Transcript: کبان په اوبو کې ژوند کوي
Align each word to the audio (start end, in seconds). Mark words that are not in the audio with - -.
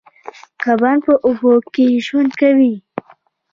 کبان 0.63 0.97
په 1.05 1.13
اوبو 1.25 1.51
کې 1.73 1.85
ژوند 2.05 2.31
کوي 2.41 2.73